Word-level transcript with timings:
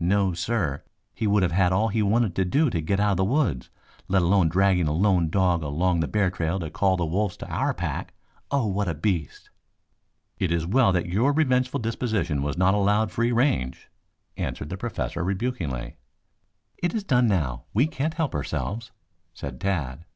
No, 0.00 0.32
sir, 0.32 0.82
he 1.12 1.26
would 1.26 1.42
have 1.42 1.52
all 1.70 1.88
he 1.88 2.02
wanted 2.02 2.34
to 2.36 2.46
do 2.46 2.70
to 2.70 2.80
get 2.80 2.98
out 2.98 3.10
of 3.10 3.16
the 3.18 3.26
woods, 3.26 3.68
let 4.08 4.22
alone 4.22 4.48
dragging 4.48 4.88
a 4.88 4.92
lone 4.92 5.28
dog 5.28 5.62
along 5.62 6.00
the 6.00 6.08
bear 6.08 6.30
trail 6.30 6.58
to 6.60 6.70
call 6.70 6.96
the 6.96 7.04
wolves 7.04 7.36
to 7.36 7.48
our 7.50 7.74
pack. 7.74 8.14
Oh, 8.50 8.64
what 8.68 8.88
a 8.88 8.94
beast!" 8.94 9.50
"It 10.38 10.50
is 10.50 10.66
well 10.66 10.92
that 10.92 11.10
your 11.10 11.34
revengeful 11.34 11.80
disposition 11.80 12.40
was 12.40 12.56
not 12.56 12.72
allowed 12.72 13.12
free 13.12 13.32
range," 13.32 13.90
answered 14.38 14.70
the 14.70 14.78
Professor 14.78 15.22
rebukingly. 15.22 15.96
"It 16.78 16.94
is 16.94 17.04
done 17.04 17.26
now. 17.26 17.64
We 17.74 17.86
can't 17.86 18.14
help 18.14 18.34
ourselves," 18.34 18.92
said 19.34 19.60
Tad. 19.60 20.06